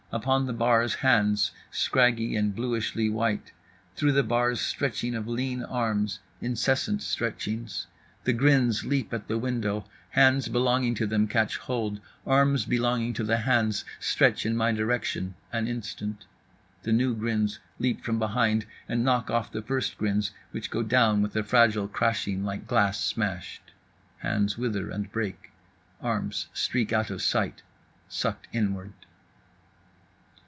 Upon 0.13 0.45
the 0.45 0.51
bars 0.51 0.95
hands, 0.95 1.51
scraggy 1.71 2.35
and 2.35 2.53
bluishly 2.53 3.09
white. 3.09 3.53
Through 3.95 4.11
the 4.11 4.23
bars 4.23 4.59
stretching 4.59 5.15
of 5.15 5.25
lean 5.25 5.63
arms, 5.63 6.19
incessant 6.41 7.01
stretchings. 7.01 7.87
The 8.25 8.33
grins 8.33 8.83
leap 8.83 9.13
at 9.13 9.29
the 9.29 9.37
window, 9.37 9.85
hands 10.09 10.49
belonging 10.49 10.95
to 10.95 11.07
them 11.07 11.29
catch 11.29 11.55
hold, 11.59 12.01
arms 12.27 12.65
belonging 12.65 13.13
to 13.13 13.23
the 13.23 13.37
hands 13.37 13.85
stretch 14.01 14.45
in 14.45 14.57
my 14.57 14.73
direction… 14.73 15.35
an 15.53 15.69
instant; 15.69 16.25
the 16.83 16.91
new 16.91 17.15
grins 17.15 17.59
leap 17.79 18.03
from 18.03 18.19
behind 18.19 18.65
and 18.89 19.05
knock 19.05 19.31
off 19.31 19.49
the 19.49 19.61
first 19.61 19.97
grins 19.97 20.31
which 20.51 20.69
go 20.69 20.83
down 20.83 21.21
with 21.21 21.37
a 21.37 21.43
fragile 21.45 21.87
crashing 21.87 22.43
like 22.43 22.67
glass 22.67 23.01
smashed: 23.01 23.71
hands 24.17 24.57
wither 24.57 24.89
and 24.91 25.09
break, 25.13 25.51
arms 26.01 26.47
streak 26.51 26.91
out 26.91 27.09
of 27.11 27.21
sight, 27.21 27.61
sucked 28.09 28.49
inward. 28.51 28.91